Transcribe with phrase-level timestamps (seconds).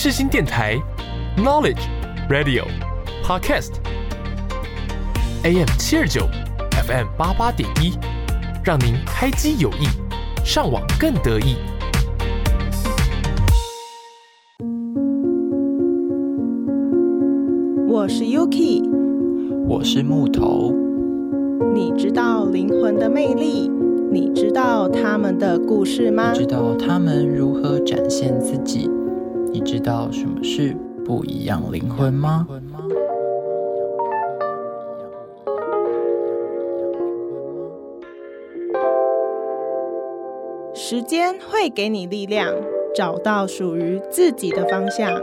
[0.00, 0.80] 世新电台
[1.36, 1.80] ，Knowledge
[2.30, 2.62] Radio
[3.24, 3.66] Podcast，AM
[5.76, 6.20] 七二九
[6.86, 7.98] ，FM 八八点一，
[8.62, 9.88] 让您开机有益，
[10.44, 11.56] 上网更得意。
[17.88, 18.88] 我是 Yuki，
[19.66, 20.72] 我是木头。
[21.74, 23.68] 你知道灵魂的魅力？
[24.12, 26.32] 你知道他们的故事吗？
[26.32, 28.88] 知道他们如何展现自己？
[29.60, 30.72] 你知道什么是
[31.04, 32.46] 不一样灵魂吗？
[40.72, 42.54] 时间会给你力量，
[42.94, 45.20] 找到属于自己的方向。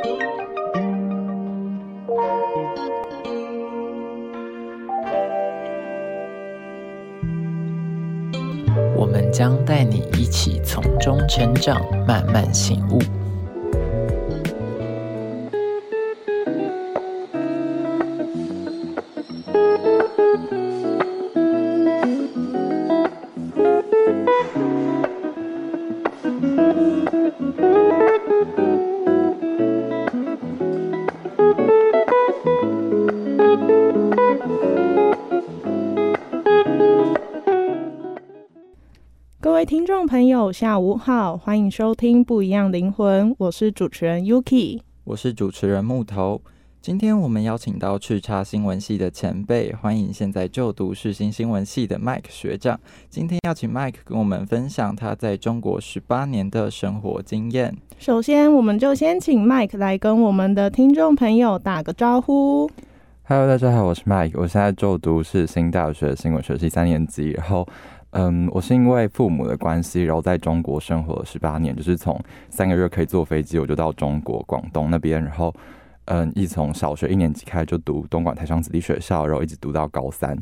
[8.98, 13.00] 我们将带你一起从中成长，慢慢醒悟。
[40.06, 44.80] 众朋友，下午好，欢迎收听《不一样灵魂》，我是主持人 Yuki。
[45.04, 46.40] 我是主持人木头。
[46.80, 52.80] 今天我们邀请到叱咤新闻系的前辈，欢迎现在就读世新新闻系的 Mike 学长。
[53.10, 57.76] 今天要请 Mike 跟我们分享他在中国十八年的生活经验。
[57.98, 62.70] 首先，我们就先请 Mike 来跟我们的听众朋友打个招呼。
[63.24, 67.32] Hello，大家好，我是 Mike，我现在就读世新大学新闻学系三年级。
[67.32, 67.68] 然后，
[68.18, 72.18] 嗯，我是因为父母的关系，然后在中国生活了十八年，就是从
[72.50, 75.54] 三个月可以坐飞机，我就到中国广东那边，然后，
[76.06, 80.38] 嗯，一从小学一年级开始就读东莞台商子弟学校，然后一直读到高三。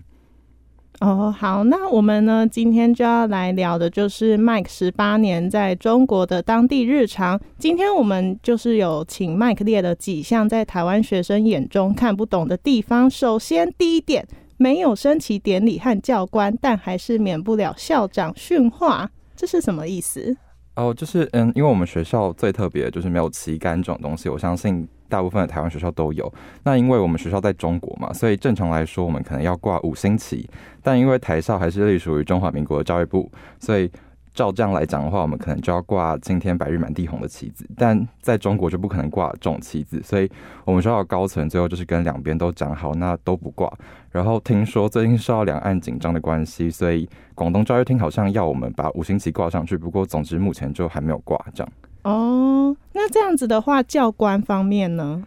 [0.99, 7.41] 哦，好，那我们呢今天就要来聊的就是 Mike 十八年在中国的当地日常。
[7.57, 13.09] 今天我们就是有请 Mike 列了几项在台湾学生眼中看不懂的地方。
[13.09, 14.23] 首先，第一点，
[14.57, 20.35] 没有升旗典礼和教官，但还是免不了校长训话，这是什么意思？
[20.75, 26.33] 哦，就是嗯，因为我们学校最特别就是没有旗杆这种东西，我相信大部分的台湾学校都有。
[26.63, 30.49] 那因为我们学校在中国嘛，所以正常来说我们可能要挂五星旗，
[30.81, 33.87] 但因为台校还是隶属于中华民国的教育部，所以
[34.33, 40.29] 照这样来讲的话，我们可能就要挂今天白日满地红的旗子，但在中国就不可能挂这种旗子，所以
[40.65, 43.71] 我们学校高层最后就是跟两边都讲好，那都不挂。
[44.11, 51.73] 然后听说最近受到两岸紧张的关系，所以广东教育厅好像要我们把五星旗挂上去，不过总之目前就还没有挂这样。
[52.03, 55.23] 哦，那这样子的话，教官方面呢？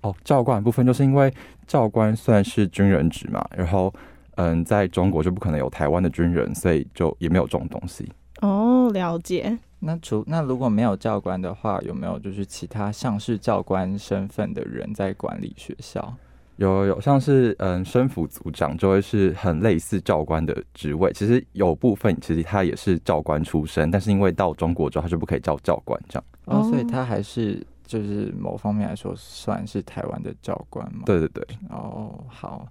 [0.00, 1.32] 哦，教官部分就是因为
[1.66, 3.92] 教官算是军人职嘛，然后
[4.36, 8.10] 嗯，在中国就不可能有台湾的军人，所以就也没有这种东西。
[8.42, 9.58] 哦，了解。
[9.78, 16.12] 那除那如果没有教官的话，有没有就是其他像是教官身份的人在管理学校？
[16.56, 21.12] 有有有，像是嗯，生辅组长就会是很类似教官的职位。
[21.12, 26.24] 其实有部分其实他也是教官出身，但是因为到中国之后他就不可以叫教官这样。
[26.46, 31.02] 哦，所以他还是就是某方面来说算是台湾的教官嘛？
[31.04, 31.46] 对对对。
[31.68, 32.66] 哦，好，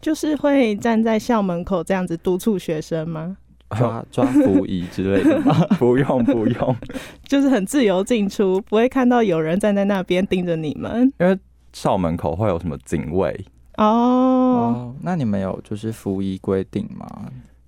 [0.00, 3.36] 就是会站在校门口这样子督促学生吗？
[3.76, 5.54] 抓抓服仪 之类的吗？
[5.78, 6.76] 不 用不用，
[7.24, 11.12] 就是很自由进出，不会看到有人站在那边盯着你们。
[11.18, 11.38] 因为
[11.72, 13.32] 校门口会有什么警卫
[13.76, 13.84] 哦。
[13.84, 17.06] 哦，那你们有就是服役规定吗？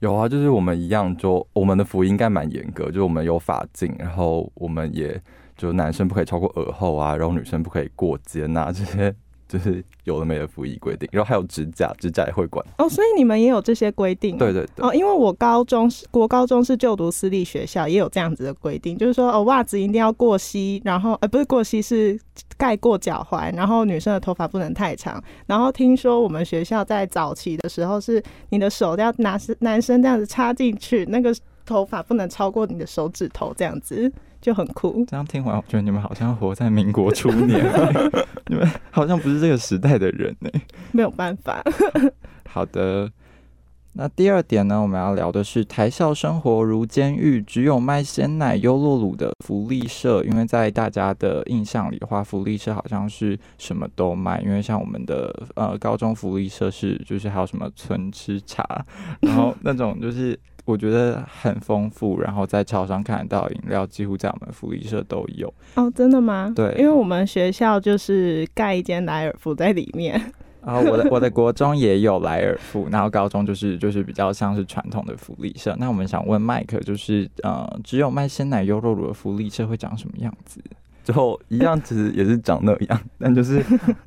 [0.00, 5.20] 有啊，就是我们一样，就我们的服役应该蛮严格，就我们有法镜，然后我们也
[5.56, 9.14] 就男生不可以超过耳后啊，然后女生不可以过肩啊，这些
[9.52, 12.64] 就是有的没的服役规定，然后还有指甲，指甲也会管。
[12.78, 14.38] 哦，所以你们也有这些规定？
[14.38, 14.82] 对对对。
[14.82, 22.18] 哦，因为我高中是国高中是就读私立学校，也有这样子的规定，就是说哦，袜子一定要过膝，然后呃不是过膝是
[22.56, 25.22] 盖过脚踝，然后女生的头发不能太长。
[25.44, 31.30] 然后听说我们学校在早期的时候是你的手要拿男生这样子插进去，那个
[31.66, 34.10] 头发不能超过你的手指头，这样子。
[34.42, 35.02] 就很酷。
[35.08, 37.64] 这样听完，我觉得你们好像活在民国初年，
[38.48, 40.50] 你们好像不是这个时代的人呢。
[40.90, 41.62] 没有办法。
[42.46, 43.10] 好的，
[43.94, 50.24] 那第二点呢，我们要聊的是台校生活如监狱，只有卖鲜奶优酪乳的福利社。
[50.24, 54.40] 因为在大家的印象里的话，福利社好像是什么都卖。
[54.40, 58.64] 因为像我们的呃高中福利社是就是还有什么纯吃茶，
[59.20, 65.52] 然后那种就是我觉得很丰富，然后在超商看得到饮料，几乎在我们福利社都有。
[65.74, 66.50] 哦，真的吗？
[66.56, 70.32] 对因为我们学校就是盖一间莱尔福在里面。
[70.64, 75.76] 然后我的我的国中也有莱尔富，然后高中就是就是比较像是传统的福利社。
[75.78, 80.62] 那我们想问麦克，就是呃，只有卖鲜奶优酪乳的福利社会长什么样子？
[81.04, 83.60] 之后一样，其实也是长那样，但就是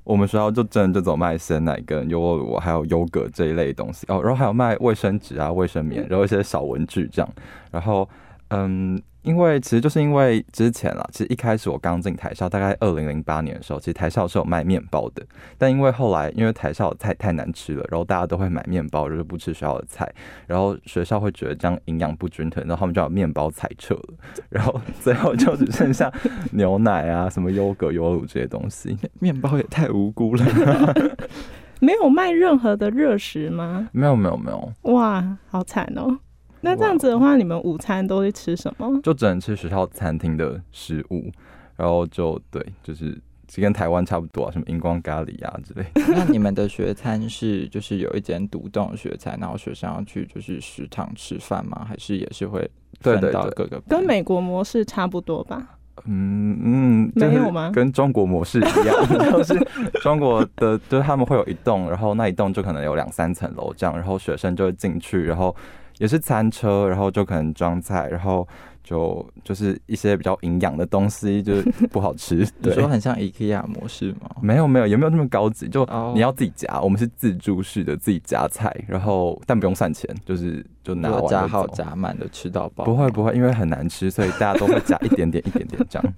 [0.06, 7.30] 我们学校就真的就走卖鲜奶跟优酪乳，还有优格这一类东西哦，然后还有卖卫生纸啊、卫生棉，然后一些小文具这样。
[7.70, 8.08] 然后
[8.48, 15.26] 嗯，因为其实就是因为之前啦，其实一开始我刚进台校，大概二零零八年的时候，其实台校是有卖面包的，
[15.58, 20.08] 但因为后来因为台校的菜太难吃了，然后大家都会买面包，就是不吃学校的菜，
[20.48, 24.14] 然后学校会觉得这样营养不均衡，然后他们就把面包裁撤了，
[24.50, 26.12] 然后 最后就只剩下
[26.52, 28.98] 牛奶啊、什么优格、优酪乳这些东西。
[29.20, 30.46] 面包也太无辜了。
[31.82, 33.90] 没有卖任何的热食吗？
[33.92, 36.18] 没有没有没有，哇，好惨哦！
[36.66, 39.00] 那这样子的话，你们午餐都会吃什么？
[39.04, 41.32] 就只能吃学校餐厅的食物，
[41.78, 43.18] 然后就对，就是
[43.56, 45.86] 跟台湾差不多啊，什么荧光咖喱啊之类。
[46.10, 51.86] 那你们的学餐是就是有一间独栋的学餐，然后学生要去就是食堂吃饭吗？
[51.88, 52.70] 还是也是会
[53.00, 55.78] 分到各个跟美国模式差不多吧？
[56.08, 59.58] 嗯嗯，就是没有吗跟中国模式一样，就是
[60.02, 65.56] 中国的， 就是他们会有一栋，然后那一栋就可能有两三层楼这样，然后学生就会进去，然后
[66.00, 68.48] 也是餐车，然后就可能装菜，然后
[68.84, 71.62] 就就是一些比较营养的东西，就是
[71.92, 72.36] 不好吃。
[72.36, 74.30] 你 对，说很像 IKEA 模式吗？
[74.42, 82.84] 没有没有，也没有那么高级，就哦你要自己夹，我们是自助式的，自己夹菜，然后但不用算钱，就是就拿完就如果夹好夹满的吃到饱？
[82.84, 86.14] 不会不会，因为很难吃，所以大家都会夹一点点一点点这样。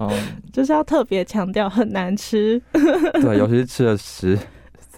[0.00, 0.10] 嗯，
[0.52, 2.60] 就是要特别强调很难吃。
[3.20, 4.38] 对，尤其是吃了十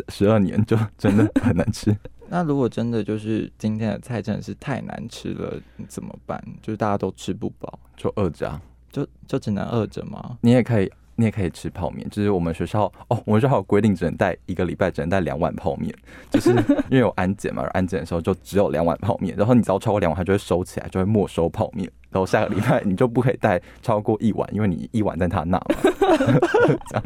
[0.08, 1.94] 十二年，就真的很难吃。
[2.32, 6.40] 那如果真的就是今天的菜真的是太难吃了，怎么办？
[6.62, 8.62] 就是大家都吃不饱，就饿着啊。
[8.92, 10.38] 就就只能饿着吗？
[10.40, 12.08] 你也可以，你也可以吃泡面。
[12.08, 15.92] 就是我们学校哦，我们学校有规定，只能带一个礼拜只能带两碗泡面，
[16.30, 16.50] 就是
[16.88, 21.90] 因为有安检嘛，安检的时候就只有两碗泡面，然后你只要超过两碗，它就会收起来，就会没收泡面。
[22.10, 25.66] 然后下个礼拜你就不可以带超过一碗，因为你一碗在他那嘛。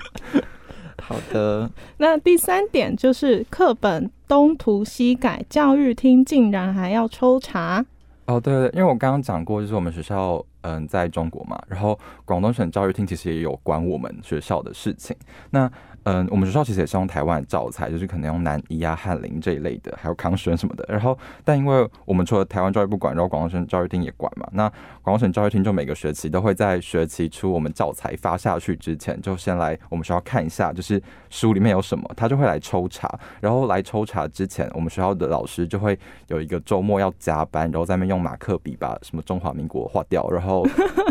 [1.03, 7.85] 好的，那第三点就是课本东涂西改，教育厅竟然还要抽查。
[8.26, 15.15] 哦，对对，因为我刚刚讲过，就是我们学校嗯在中国嘛，然后广东省教育厅其实也有管我们学校的事情。
[15.50, 15.71] 那
[16.05, 20.85] 嗯，我们学校其实也是用台湾的教材，就是可能用南医啊、翰林这一类的，还有康轩什么的。
[20.89, 24.69] 然后，但因为我们除了台湾教育部管，然后广东省教育厅也管嘛，那
[25.03, 33.19] 广东省教育厅就每个学期都会在学期初我们教材发下去之前，就先来我们学校看一下，就是书里面有什么，他就会来抽查。
[33.41, 35.99] 然后来抽查之前，我们学校的老师就会
[36.29, 40.67] 有一个周末要加班，然后在那边用马克笔把什么中华民国画掉，然后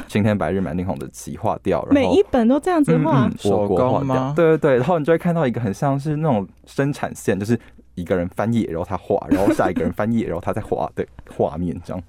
[0.08, 7.58] 青天白日满地红的旗画掉，每一本都这样子画，嗯嗯我国手工吗对对对，然后你就会看到一个很像是那种生产线，就是
[7.96, 12.04] 一个人翻页，然后他画，然后下一个人翻页，然后他再画的画面这样。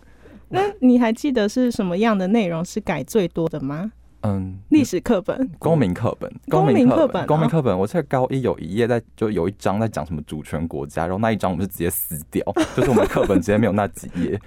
[0.48, 3.92] 那你还记得是什么样的内容是改最多的吗？
[4.22, 5.48] 嗯，历史课本。
[5.60, 7.78] 公民课本，公民课本哦公民课本。
[7.78, 12.42] 我记得高一有一页在，就有一章在讲什么主权国家，然后那一章我们是直接撕掉，
[12.74, 14.40] 就是我们课本直接没有那几页。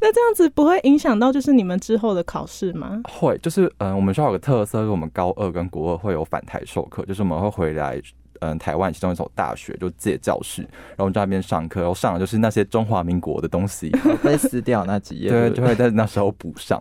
[0.00, 3.00] 那这样子不会影响到就是你们之后的考试吗？
[3.04, 8.00] 会，就是嗯，我们学校有个特色，就是我们高二跟国二会有返台授课，就是我们会回来。
[8.42, 13.90] 嗯，台湾其中一所大学就借教室，然后我们在那边上课，然后上的就是那些中华民国的东西，
[14.24, 16.80] 被撕掉那几页，对，就会在那时候补上。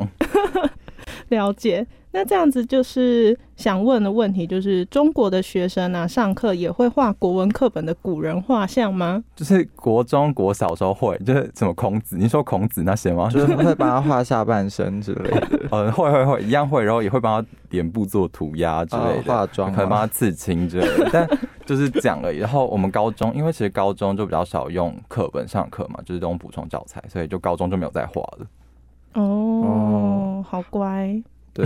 [1.36, 1.86] 了解。
[2.12, 9.24] 那这样子就是想问的问题，就是中国的学生啊，上课也会画国文课本的古人画像吗？
[9.36, 13.30] 就是国中、国小时候会，就是什么孔子，你说孔子那些吗？
[13.32, 20.08] 就是会帮他画下半身之类的，嗯， 会会会，一样会，然后也会帮他脸部做涂鸦之类哦的，化妆可能帮他？
[20.08, 21.30] 刺青之类的，但
[21.64, 22.38] 就是讲而已。
[22.38, 28.48] 然后我们高中，因为其实高中就比较少用课本上课嘛，就是这种补充教材，所以就高中就没有再画了。
[29.14, 29.49] 哦，
[30.44, 31.24] 好乖。
[31.54, 31.66] 对，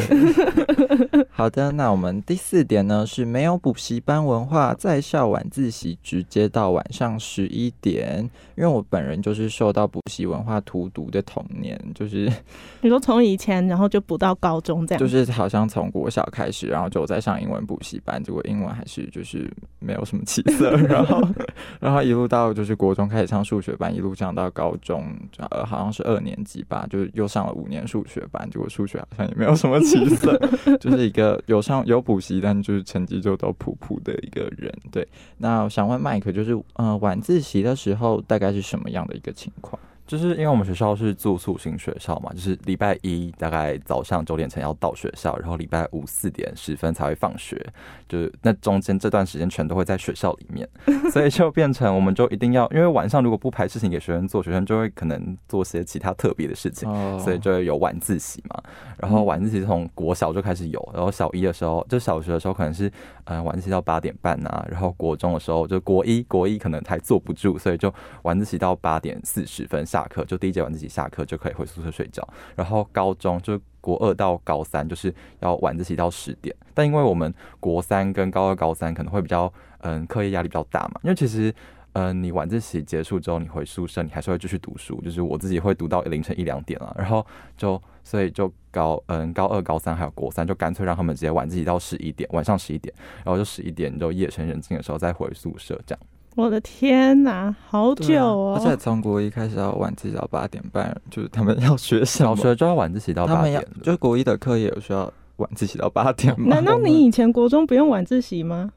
[1.32, 8.30] 好的，那我们第四点呢是没有补习班文化，在校晚自习直接到晚上十一点。
[8.56, 12.32] 因为我本人就是受到补习文化荼毒的童年，就是
[12.82, 21.28] 你说从以前然后就补到高中这样，就是好像从国小开始，然后就在上英文补习班，结果英文还是就是没有什么起色，然后
[21.82, 25.04] 然后一路到就是国中开始上数学班，一路上到高中，
[25.38, 30.38] 呃，好像是二年级吧，就是又上了五年数学班，结果数学好像也没有什么起色，
[30.80, 34.74] 就是一个有上有补习，但就是成绩就都普普的一个人。
[34.92, 39.80] 对，那想问麦克，就是呃晚自习的时候大概是什么样的一个情况？
[40.06, 47.66] 就是因为我们学校是住宿型学校嘛，就是礼拜一大概早上九点前要到学校，然后礼拜五四点十分才会放学，
[48.08, 50.68] 就是那中间这段时间全都会在学校里面，
[51.12, 58.62] 所以就变成我们就一定要，因为晚上如果不排事情给学生做，学生就会可能做些其他特别的事情，所以就会有晚自习嘛。
[58.98, 62.92] 然后晚自习从国小就开始有，然后小一的时候就小学的时候可能是
[63.24, 67.92] 呃晚自习到八点半啊，然后国中的时候就国一国一可能还坐不住，所以就
[68.24, 69.86] 晚自习到八点四十分。
[69.94, 81.54] 下课就第一节晚自习下课就可以回宿舍睡觉，然后高中就国二到高三就是要晚自习到十点，但因为我们国三跟高二高三可能会比较嗯课业压力比较大嘛，因为其实
[81.92, 87.24] 嗯你晚自习结束之后你回宿舍你还是会继续读书，就是我自己会读到凌晨一两点了，然后
[87.56, 92.92] 就所以就高嗯高二高三还有国三就干脆让他们直接晚自习到十一点晚上十一点，
[93.24, 96.00] 然后就十一点就夜深人静的时候再回宿舍这样。
[96.36, 98.58] 我的天哪，好久哦！
[98.58, 106.48] 而且从国一开始要晚自习到八点半，就是他们 要学小学就要晚自习到八点，就是国一的课也有需要晚自习到八点 吗？
[106.48, 108.72] 难道你以前国中不用晚自习吗？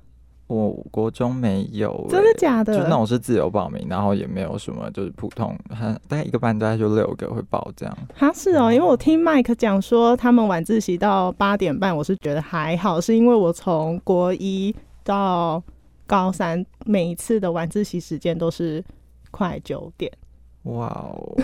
[0.48, 2.76] 我国中没有，真的假的？
[2.76, 5.58] 就那种是自由报名，然后也没有什么，就是普通，
[6.08, 7.98] 大概一个班大概就六个会报这样。
[8.14, 15.62] 他是哦，因为我听麦克讲说他们晚自习到八点半，我是觉得还好，是因为我从国一到。
[16.06, 18.82] 高三每一次的晚自习时间都是
[19.30, 20.10] 快九点，
[20.62, 21.36] 哇哦！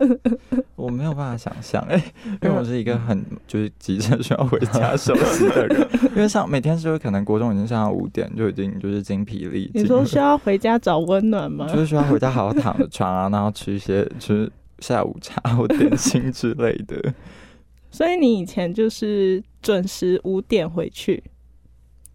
[0.76, 1.96] 我没有办法想象哎，
[2.42, 9.82] 因为我是一个很就是急着需要回家休息的人， 因为上每天是可能国中已经上到五点就已经就是精疲力尽。
[9.82, 11.66] 你说需要回家找温暖吗？
[11.68, 17.14] 就是需要回家好好躺着床啊，然后吃一些吃下午茶或点心之类的。
[17.90, 21.22] 所以你以前就是准时五点回去。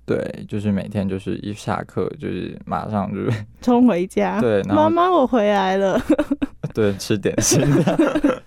[0.05, 4.41] 对，就是每天就是一下课就是马上就是 冲回家。
[4.41, 6.01] 对， 妈妈我回来了。
[6.74, 7.62] 对，吃点心。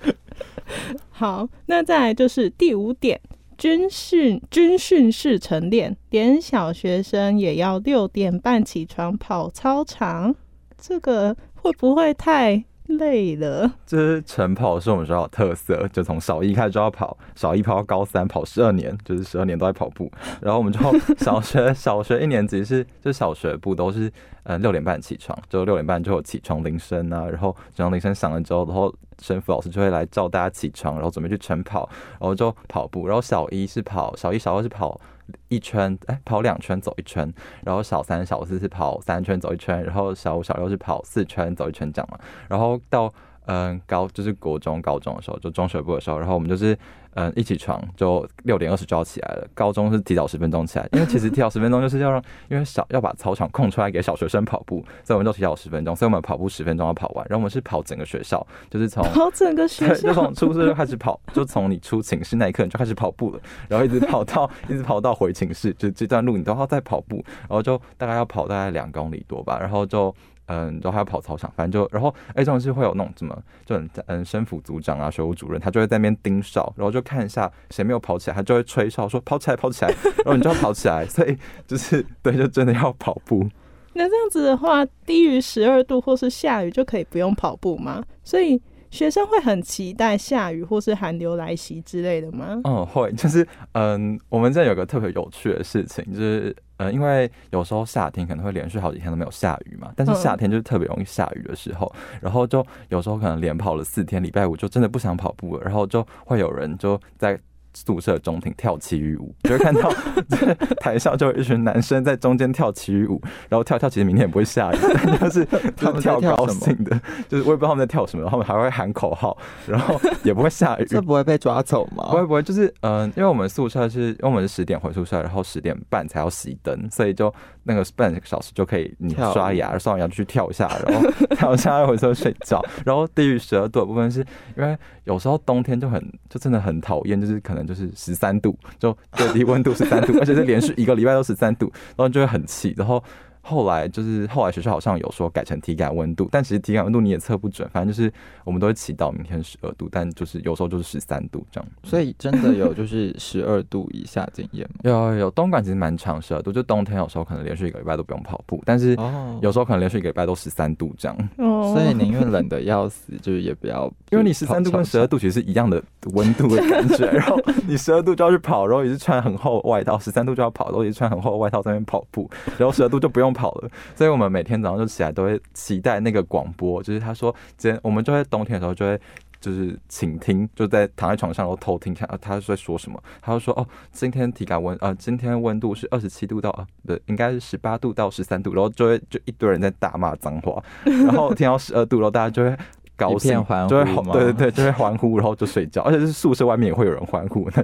[1.11, 3.19] 好，那再来就是第五点，
[3.57, 10.35] 军训军训式晨练，连小学生也要六点半起床跑操场，
[10.77, 12.63] 这个会不会太？
[12.99, 20.11] 累了，就是晨跑是我们学校特色，就从小一开始就要跑，小一跑到高三跑十二年，就是十二年都在跑步。
[20.41, 20.81] 然后我们就
[21.19, 24.11] 小学小学一年级是就小学部都是
[24.45, 33.07] 呃六点半起床，就六点半就有起床铃声啊，然后起床铃声响了之后，然后生辅老师就会来叫大家起床，然后准备去晨跑，然后就跑步。
[33.07, 35.01] 然后小一是跑，小一小二是跑。
[35.49, 37.33] 一圈，哎，跑两圈走一圈，
[37.65, 42.19] 然后小三、小四是跑三圈走一圈，然后小五、小六是跑四圈走一圈这样嘛，
[42.49, 43.13] 然后到
[43.47, 46.79] 嗯高就是国中、高中的时候，就中学部的时候，然后我们就是。
[47.19, 49.49] 嗯，一起床就六点二十就要起来了。
[49.55, 55.97] 高中是提早十分钟起来，因为其实提早十分钟就是要让，因为小要把操场空出来给小学生跑步，所以我们就提早十分钟。
[55.97, 70.15] 所以我们跑步十分钟要跑完，然后我们是跑整个学校，就是从跑整个学校，就从出室就开始跑，就从你出寝室那一刻你就开始跑步了，然后一直跑到一直跑到回寝室，就这段路你都要在跑步，然后就大概要跑大概两公里多吧，然后就。
[70.47, 79.89] 嗯，然后还要跑操场，反正就，然后哎，这种是会有那种什么，就嗯，生辅组长啊，学务主任，他就会在那边盯哨，然后就看一下谁没有跑起来，他就会吹哨说跑起来，跑起来，
[80.25, 81.37] 然后你就要跑起来，所以
[81.67, 83.49] 就是对，就真的要跑步。
[83.95, 88.03] 那这样子的话，低于十二度或是下雨就可以不用跑步吗？
[88.23, 88.61] 所以
[88.91, 92.61] 学生会很期待下雨或是寒流来袭之类的吗？
[92.65, 96.55] 嗯，会，就是嗯，我们这有个特别有趣的事情，就是。
[96.77, 107.39] 呃，因为有时候夏天可能会连续好几天都没有下雨嘛，但是夏天就是特别容易下雨的时候，然后就有时候可能连跑了四天，礼拜五就真的不想跑步了，然后就会有人就在。
[107.77, 109.93] 宿舍中庭跳奇遇舞，就会看到
[110.81, 115.45] 台上就有一群男生在中间跳奇遇舞，然后跳跳，其实明天也不会下雨，但就是
[115.77, 122.09] 他们跳高兴的，就是我也不知道他们在跳什么，他们还会喊口号，然后也不会下雨， 这不会被抓走吗？
[122.11, 127.31] 不会不会，就是嗯，因为我们宿舍是因为我们是十点回宿舍，然后十点半才要熄灯，所以就
[127.65, 132.65] 那个半个小时就可以你刷牙，刷完牙就去跳一下，然后跳一下回宿舍睡觉。
[132.87, 134.21] 然后低于十二度的部分是
[134.57, 137.66] 因为有时候冬天就很就真的很讨厌，就是可能。
[137.67, 143.03] 就是十三度，就最低温度十三度，而且是连续一个礼拜都十三度，然后就会很气，然后。
[143.47, 148.13] 后来就是后来学校好像有说改成体感温度，但其实体感温度你也测不准，反正就是
[148.43, 151.69] 我们都会祈祷明天十二度，但就是有时候就是十三度这样。
[151.85, 154.81] 所以真的有就是十二度以下经验吗？
[154.83, 158.97] 有 有有，东莞其实蛮长十二度，就冬天有时候可能连续一个礼拜都不用跑步，但是
[159.41, 161.17] 有时候可能连续一个礼拜都十三度这样。
[161.39, 165.81] 哦，所以宁愿冷的要死，就是也不要，因为你十三度跟十二度其实是一样的
[166.15, 174.17] 温度的感觉，然后你十二度就要去跑，然后也是穿很厚外套，十三度就要跑，然后也是穿很厚的外套在那边跑步，然后十二度就不用跑了，所以。
[174.17, 178.99] 我们每天早上就起来都会期待那个广播，就是他说今天我们就会冬天的时候就会
[179.39, 182.99] 就是倾听，就在躺在床上然后偷听看啊他在说什么。
[183.21, 192.57] 他就说哦，今天体感温呃，今天温度是二十七度到啊对应该是十八度到十三度，然后就会就一堆人在大骂脏话， 然后听到十二度，然后大家就会
[192.97, 193.33] 高兴，
[193.69, 197.47] 就会对对对，就会欢呼，然后就睡觉，而且是宿舍外面也会有人欢呼。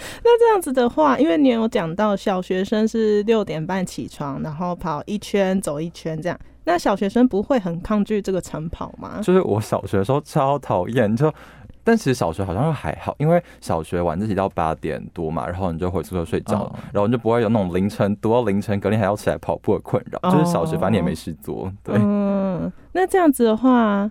[0.24, 9.20] 那这样子的话，因为你有讲到小学生是六点半起床，然后跑一圈走一圈这样，那小学生不会很抗拒这个晨跑吗？
[9.22, 11.32] 就是我小学的时候超讨厌，就
[11.82, 20.30] 但其实小学好像还好，因为小学晚自习到八点多嘛，然后你就回宿舍睡觉，然后你就不会有那种凌晨读到凌晨，隔天还要起来跑步的困扰。
[20.30, 21.96] 就是小学反正也没事做， 对。
[21.98, 24.10] 嗯，那这样子的话，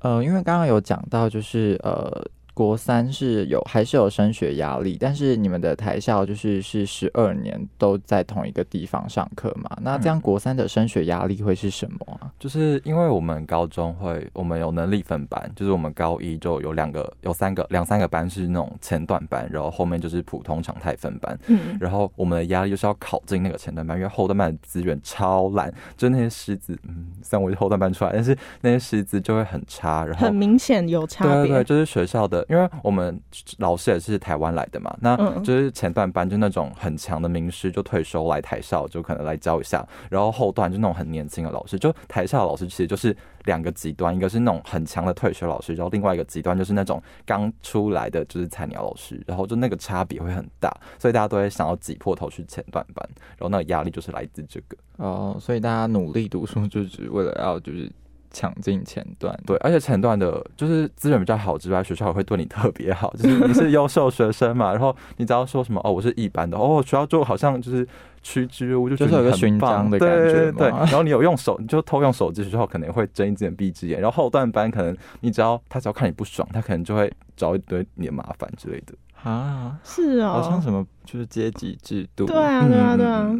[0.00, 2.24] 呃，因为刚刚有讲到，就是呃。
[2.56, 9.76] 国三是有还是有升学压力，但是你们的台校就是是十二年都在同一个地方上课嘛？
[9.82, 12.32] 那这样国三的升学压力会是什么啊？
[12.38, 21.38] 就是因为我们高中会，我们有能力分班，就是我们高一就有两个、有三个、两三个班是那种前段班，然后后面就是普通常态分班。
[21.48, 31.34] 嗯，然后我们的压力就是要考进那个前段班，因为后段班的资源超烂，就那些师资，嗯，虽然我是后段班出来，但是那些师资就会很差，然后很明显有差别。
[31.42, 32.45] 对对，就是学校的。
[32.48, 33.20] 因为我们
[33.58, 54.76] 老师也是台湾来的嘛，那就是前段班就那种很强的名师就退休来台校，就可能来教一下，然后后段就那种很年轻的老师，就台校的老师其实就是两个极端，一个是那种很强的退休老师，然后另外一个极端就是那种刚出来的就是菜鸟老师，然后就那个差别会很大，所以大家都会想要挤破头去前段班，然后那个压力就是来自这个。
[54.96, 57.90] 哦，所以大家努力读书就只为了要就是。
[58.36, 67.88] 抢进前段，对，而且前段的就是资源比较好之外，学校也会对你特别好， 就是你是优秀学生嘛， 然后你只要说什么哦，我是一般的哦，学校就好像就是
[68.22, 70.68] 趋之若鹜，就是有个勋章的感觉，对对。
[70.68, 74.02] 然后你有用手，你就偷用手机，学校可能会睁一只眼闭一只眼。
[74.02, 83.34] 然后后段班可能你只要他只要看你不爽，他可能就会找一堆你的麻烦之类的啊，是哦，好像什么就是阶级制度，对啊对啊对啊，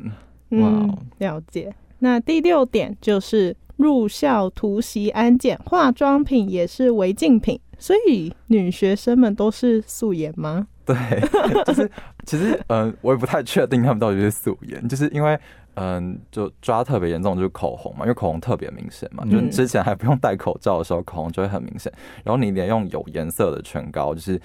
[0.49, 0.88] 哇，
[1.19, 1.75] 了解。
[1.99, 3.55] 那第六点就是。
[3.77, 10.67] 入校突袭安检，化妆品也是违禁品，所以女学生们都是素颜吗？
[10.85, 10.97] 对，
[11.67, 11.91] 就是
[12.25, 15.39] 其实嗯，我也不太确定他们到底是素颜，就是因为
[15.75, 21.93] 嗯，就抓特别严重就是口红嘛，因为口红特别明显嘛，就之前还不用戴口罩的时候，口红就会很明显，
[22.25, 24.41] 然后你连用有颜色的唇膏，就是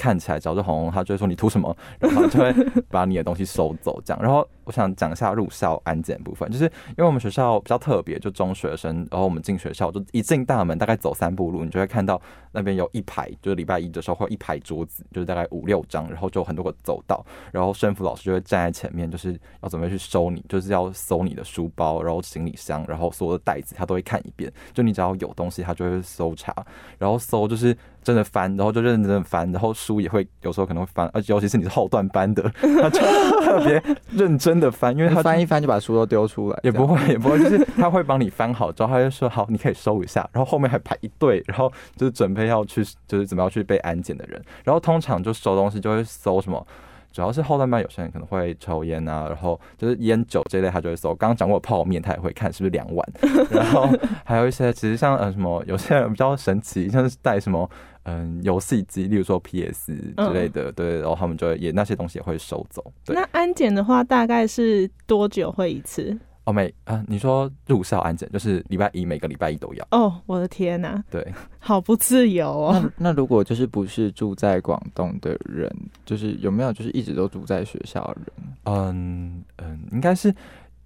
[0.00, 2.50] 看起来只要是红红，他就会说你涂什么，然后就会
[2.88, 4.48] 把你的东西收走，这样，然后。
[4.64, 12.20] 我想讲一下入校安检部分，就是因为我们学校比较特别，就中学生，然后我们进学校就一进大门，大概走三步路，你就会看到
[12.52, 26.54] 那边有一排，就是礼拜一的时候会有一排桌子，就是大概五六张，然后就很多个走道，然后生辅老师就会站在前面，就是要准备去收你，就是要搜你的书包，然后行李箱，然后所有的袋子他都会看一遍，就你只要有东西，他就会搜查，
[26.96, 27.76] 然后搜就是
[28.10, 33.00] 真的翻，然后就认真的翻，然后书也会有时候可能会翻，而且尤其是你是后段班的， 他就
[33.40, 34.60] 特别认真。
[34.60, 46.66] 的翻，因为他翻一翻就把书都丢出来，也不会，也不会，就是他会帮你翻好之后，他就说好，你可以收一下，然后后面还排一队，然后就是准备要去，就是怎么样去被安检的人，然后通常就收东西就会搜什么，
[47.12, 53.08] 主要是后段班有些人可能会抽烟啊，然后就是烟酒这类他就会搜，刚刚讲过泡面他也会看是不是两碗，
[53.50, 53.88] 然后
[54.24, 57.68] 还有一些其实像呃什么有些人比较神奇，像是带什么。
[58.04, 62.82] 嗯，游戏机，例如说 PS 之类的，对，然后他们就也那些东西也会收走。
[63.08, 66.18] 那安检的话，大概是多久会一次？
[66.44, 69.86] 哦，每啊，你说入校安检就是礼拜一，每个礼拜一都要。
[69.90, 71.02] 哦，我的天哪！
[71.10, 71.26] 对，
[71.60, 72.80] 好不自由哦。
[72.96, 75.70] 那那如果就是不是住在广东的人，
[76.04, 78.54] 就是有没有就是一直都住在学校的人？
[78.64, 80.34] 嗯嗯，应该是。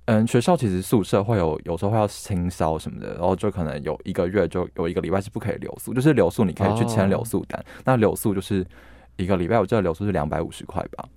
[0.07, 8.67] 嗯，学校其实宿舍会有有时候会要清销什么的，然后就可能有一个月就有一个礼拜是不可以留宿，就是留宿你可以去签留宿单，那留宿就是
[9.17, 11.09] 一个礼拜，我记得留宿是两百五十块吧。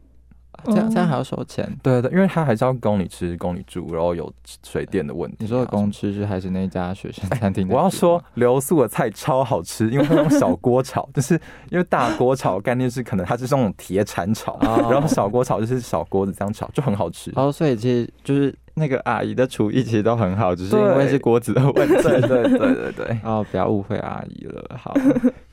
[0.65, 1.67] 这样这样还要收钱？
[1.81, 4.31] 对对，因为他还是要供你吃、供你住，然后有
[4.65, 5.37] 水电的问题。
[5.39, 7.67] 你说的供吃是还是那家学生餐厅？
[7.69, 11.39] 我要说留宿的菜超好吃，因为用小锅炒，就是
[11.69, 17.31] 因为大锅炒概念是可能它是那种铁铲炒，然后小锅炒就是小锅子这样炒就很好吃。
[17.35, 21.93] 哦，所以其实就是那个阿姨的厨艺其实都很好，只是因为是锅子的问题。
[22.01, 23.19] 对对对对对。
[23.23, 24.93] 哦，不要误会阿姨了，好。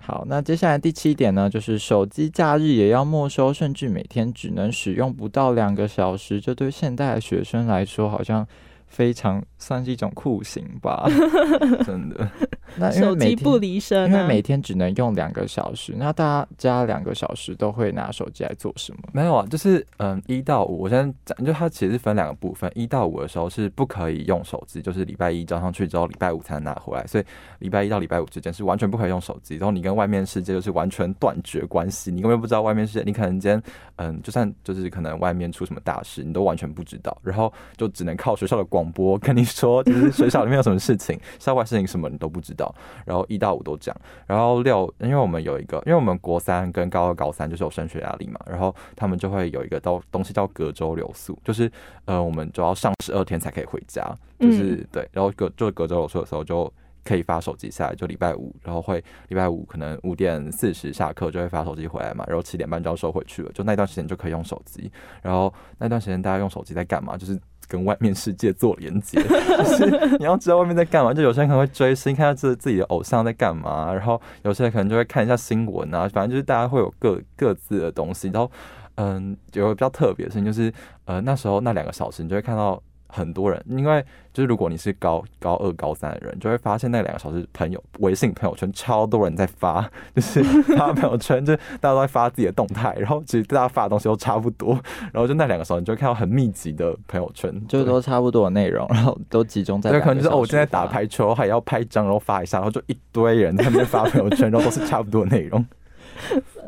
[0.00, 8.46] 好，那接下来第七点呢，就是手机假日也要没收，甚至每天只能使用不到两个小时，这对现代的学生来说，好像。
[8.90, 11.08] 非常算是一种酷刑吧，
[11.86, 12.28] 真的。
[12.76, 15.94] 那手机不离身，因为每天只能用两个小时。
[15.96, 19.08] 那大家两个小时都会拿手机来做什么？
[19.12, 22.70] 没有啊，就是嗯，一到五，我先讲，就它其实分两个部分。
[22.74, 27.04] 一到五的时候是不可以用手机，就是礼拜一交上去之后，礼拜五才能拿回来。
[27.06, 27.24] 所以
[27.58, 29.56] 礼拜一到礼拜五之间是完全不可以用手机。
[29.56, 33.04] 然后你跟外面世界就是完全断绝关系，你根本不知道外面世界。
[33.04, 33.60] 你可能今天
[33.96, 37.16] 嗯，就算就是可能外面出什么大事，你都完全不知道。
[37.22, 38.79] 然后就只能靠学校的广。
[38.80, 42.74] 广播 跟你说，就是学校里面有什么事情， 校外事情什么你都不知道。
[43.04, 43.94] 然后一到五都讲，
[44.26, 51.70] 然后六，因为我们有一个，因为我们国三跟高二、高三就是有升学压力嘛，然后他们就会有一个到东西叫隔周留宿，就是
[52.06, 54.02] 呃，我们就要上十二天才可以回家，
[54.38, 64.90] 就是对，然后隔就隔周留宿的时候就可以发手机下来，就礼拜五，然后会礼拜五可能五点四十下课就会发手机回来嘛，然后七点半就要收回去了，就那段时间就可以用手机。
[65.22, 67.16] 然后那段时间大家用手机在干嘛？
[67.16, 71.14] 就是跟外面世界做连接， 就是你要知道外面在干嘛。
[71.14, 76.08] 就有些人可能会追星，看到自自己的偶像在干嘛，然后有些人可能就会看一下新闻啊。
[76.12, 78.28] 反正就是大家会有各各自的东西。
[78.34, 78.50] 然后，
[78.96, 80.72] 嗯，有个比较特别的事情就是，
[81.04, 82.82] 呃，那时候那两个小时，你就会看到。
[83.12, 90.42] 很多人，因为就是如果你是高高二、高三的人，就会发现那两个小时朋友微信朋友圈超多人在发， 就是
[90.76, 94.78] 发朋友圈，就大家都在发自己的动态，然后其实大家发的东西都差不多，
[95.12, 99.90] 然后就那两个时候，你就会看到很密集的朋友圈，就都差不多的内容， 然后都集中在。
[99.90, 105.64] 对，可能就是哦，我正在打排球，还要拍张，然后发一下，然后就一堆人在那边发朋友圈，然后都是差不多的内容。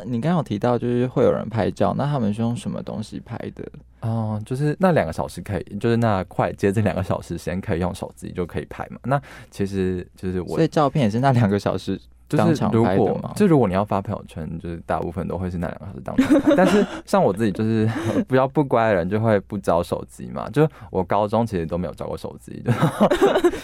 [0.04, 3.64] 你刚刚有提到，就是会有人拍照，那他们是用什么东西拍的？
[4.02, 8.98] 哦，就是那两个小时可以，就是那快接近两个小时时间可以用手机就可以拍嘛。
[9.04, 12.00] 那其实就是我，所以照片也是那两个小时。
[12.36, 16.54] 就是如果，就如果你要发朋友圈，就是大部分都会是那两个小时当场拍。
[16.56, 17.88] 但是像我自己就是
[18.28, 20.48] 比较不乖的人，就会不交手机嘛。
[20.50, 22.62] 就我高中其实都没有交过手机，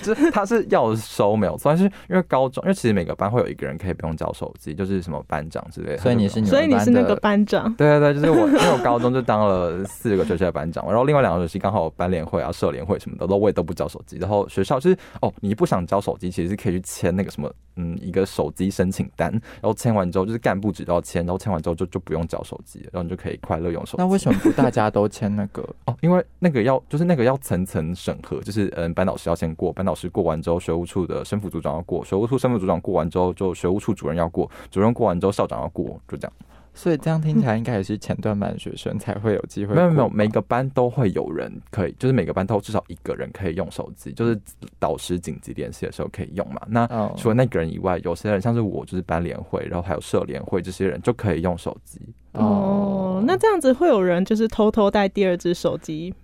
[0.03, 1.71] 就 是他是要收没有错。
[1.73, 5.99] 但是因为高中，因为其实每个班会有一个人可以不用交手机，就是什么班长之类的。
[5.99, 7.73] 所以你是所以你是那个班长？
[7.75, 14.17] 对对对，就是我，因为我高中就当了四个学期的班长，然后另外两个学期刚好班联会啊、社联会什么的，都我也都不交手机。
[14.19, 17.51] 然后学校就是哦，你不想交手机，其实是可以去签那个什么。
[17.81, 24.03] 嗯，一个手机申请单，然后签完之后就是干部只要签，然后签完之后就就不用缴手机，然后你就可以快乐用手机。
[24.03, 25.63] 那为什么不大家都签那个？
[25.87, 36.33] 哦，因为那个要就是那个要层层审核，就是嗯，班导师要先过，班导师过完之后，学务处的生副组长要过，学务处生副组长过完之后，就学务处主任要过，主任过完之后校长要过，就这样。
[36.79, 39.75] 所以这样听起来应该也是前段班学生才会有机会。
[39.75, 44.41] 没有没有，每个班都会有人可以，就是每个班都至少一个人可以用手机，就是
[44.79, 46.63] 导师紧急联系的时候可以用嘛。
[46.69, 46.87] 那
[47.17, 52.01] 除了那个人以外，有些人像是我，就是班联会，然后还有社联会这些人就可以用手机。
[52.35, 56.15] 哦，那这样子会有人就是偷偷带第二只手机？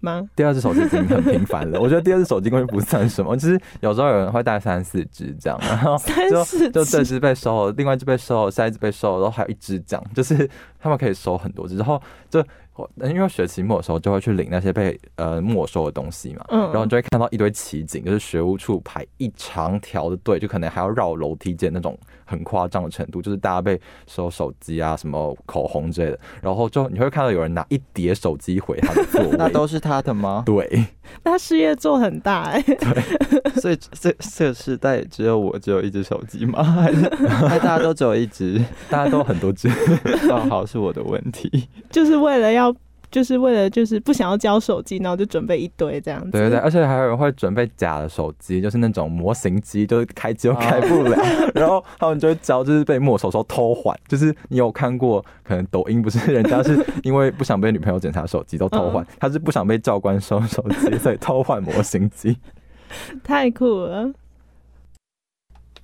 [0.00, 0.22] 吗？
[0.36, 5.96] 第二只手机已经很频繁了， 我觉得第二只手机根本不算什么，就是有时候有人会带三四只这样，然后
[6.30, 12.44] 就就这只被收了，另外一只被收了，下一只被收了，然后还有一只这样，就是他们可以收很多只，然后就。
[13.02, 30.42] 因为学期末的时候就会去领那些被呃没收的东西嘛，嗯，然后你就会看到一堆奇景，就是学务处排一长条的队，就可能还要绕楼梯间那种很夸张的程度，就是大家被收手机啊、什么口红之类的，然后就你会看到有人拿一叠手机回他的座位，那都是他的吗？
[30.46, 30.86] 对，
[31.24, 36.62] 那事业做很大哎，对，所以这这个时代只有我只有一只手机吗？
[36.62, 37.02] 还是
[37.60, 38.62] 大家都只有一只？
[38.90, 39.68] 大家都很多只？
[40.30, 42.74] 哦，好，是我的问题，就是为了要。
[43.10, 46.30] 就是为了就是不想要交手机，然后就准备一堆这样子。
[46.32, 51.16] 对对对，而且还有人会准备假的手机，就是那种模型机，就是开机又开 不了，
[51.54, 53.96] 然后他们就会交，就是被没收时候偷换。
[54.06, 62.36] 就是你有看过，可能抖音不是人家是因为不想被女朋友检查手机都偷换，他是不想被教官收手机，所以偷换模型机。
[63.24, 64.10] 太酷了。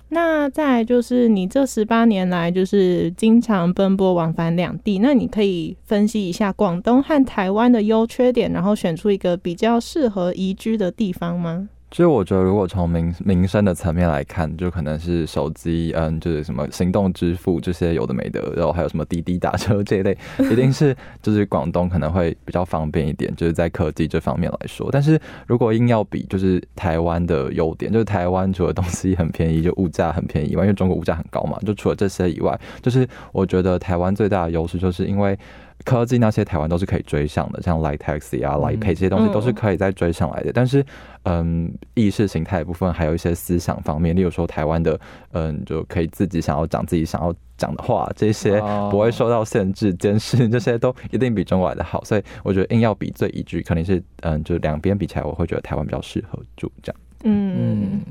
[0.09, 11.67] 那再就是你这十八年来，就是经常奔波往返两地，那你可以分析一下广东和台湾的优缺点，然后选出一个比较适合宜居的地方吗？
[11.91, 20.17] 就是我觉得，如果从民民生的层面来看，就可能是手机，嗯，就是什么行动支付这些有的没的，然后还有什么滴滴打车这一类，
[20.51, 24.89] 一定是就是广东可能会比较方便一点，就是在科技这方面来说。
[24.91, 25.17] 但是
[25.47, 35.37] 如果硬要比，就是台湾的优点，就是台湾除了东西很便宜，就物价很便宜以外，因为中国物价很高嘛，就除了这些以外，就是我觉得台湾最大的优势，就是因为。
[35.85, 40.51] 科技那些台湾都是可以追上的，像 Light Taxi 啊、Light Pay 这些东西都是可以再追上来的。
[40.51, 40.83] 但是，
[41.23, 44.99] 嗯，意识形态部分还有一些思想方面，例如说台湾的，
[45.31, 52.03] 嗯，就可以自己想要讲自己想要讲的话，这些不会受到限制、监视，这些都一定比中国来的好。
[52.03, 57.01] 所以，我觉得硬要比最一句，肯定是，嗯，就两边比起来，我会觉得台湾比较适合住这样。
[57.23, 58.01] 嗯。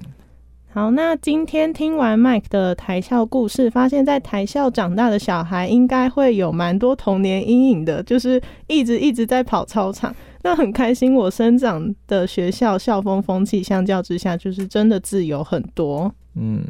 [0.75, 10.13] 好，那今天听完 Mike 的台校故事，发现，在台校长大的小孩应该会有蛮多童年阴影的，就是一直一直在跑操场。
[10.43, 16.13] 那很开心，我生长的学校校风风气相较之下，就是真的自由很多。
[16.37, 16.65] 嗯，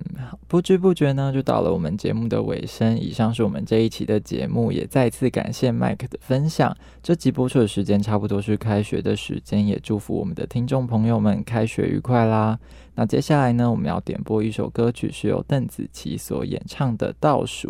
[0.46, 2.98] 不知不觉呢，就到了我们节目的尾声。
[2.98, 6.76] 以上是我们这一期的节目，也再次感谢 Mike 的分享。
[7.02, 12.58] 这集播出的时间差不多是开学的时间，也祝福我们的听众朋友们开学愉快啦。
[12.96, 17.68] 那接下来呢，我们要点播一首歌曲，是由邓紫棋所演唱的《倒数》。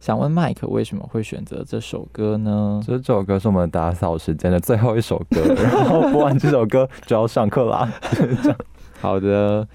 [0.00, 2.82] 想问 Mike 为什么会选择这首歌呢？
[2.84, 7.90] 这首歌是我们打扫时间的最后一首歌， 然后播完这首歌就要上课啦。
[9.00, 9.66] 好的，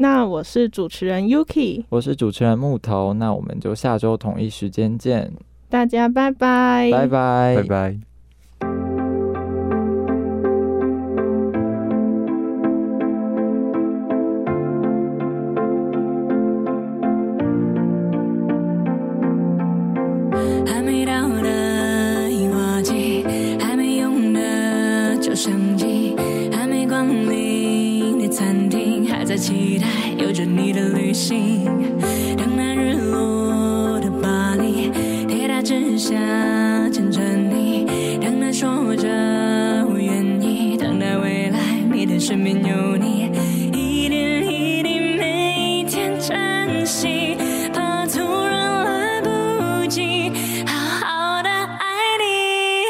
[0.00, 5.32] 那我是主持人 Yuki，我是主持人木头，那我们就下周同一时间见，
[5.68, 7.98] 大家拜拜，拜拜，拜拜。
[29.28, 29.86] 在期待
[30.16, 31.62] 有着你的旅行，
[32.34, 34.90] 等那日落的巴黎，
[35.26, 36.14] 铁塔之下
[36.90, 39.06] 牵着你，等待说着
[39.86, 41.58] 我愿意，等待未来
[41.90, 43.30] 每天身边有你，
[43.74, 47.36] 一点一滴每一天珍惜，
[47.74, 50.32] 怕突然来不及
[50.66, 52.86] 好好的爱你，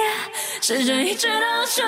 [0.60, 1.82] 时针一直倒数